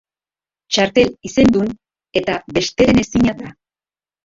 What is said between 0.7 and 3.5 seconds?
Txartel izendun eta besterenezina